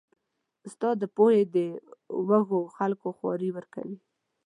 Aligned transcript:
استاد 0.67 0.95
د 0.99 1.05
پوهې 1.15 1.41
د 1.55 1.57
وږو 2.29 2.61
خلکو 2.77 3.07
خواړه 3.17 3.49
ورکوي. 3.57 3.97